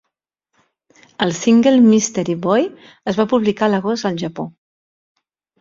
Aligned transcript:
El 1.25 1.33
single 1.41 1.83
"Mystery 1.89 2.37
Boy" 2.47 2.65
es 3.13 3.21
va 3.21 3.29
publicar 3.35 3.69
a 3.69 3.73
l'agost 3.75 4.11
al 4.13 4.21
Japó.. 4.23 4.51